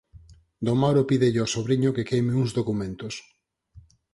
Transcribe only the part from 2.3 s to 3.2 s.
uns documentos.